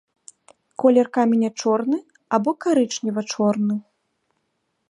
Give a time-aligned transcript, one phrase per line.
[0.83, 1.97] Колер каменя чорны
[2.39, 3.75] або карычнева-чорны.